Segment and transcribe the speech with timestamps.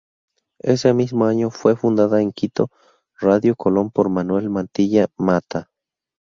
[0.63, 2.71] Ese mismo año, fue fundada en Quito
[3.19, 5.69] Radio Colón por Manuel Mantilla Mata.